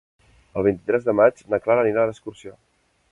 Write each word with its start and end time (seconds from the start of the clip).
El 0.61 0.65
vint-i-tres 0.67 1.05
de 1.09 1.15
maig 1.19 1.45
na 1.55 1.59
Clara 1.67 1.85
anirà 1.85 2.07
d'excursió. 2.11 2.57